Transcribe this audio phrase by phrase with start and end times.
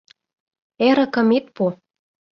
[0.87, 1.65] —Эрыкым ит пу!